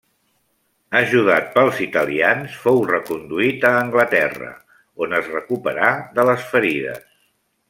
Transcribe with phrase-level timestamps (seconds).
[0.99, 4.51] Ajudat pels italians fou reconduït a Anglaterra,
[5.07, 7.07] on es recuperà de les ferides.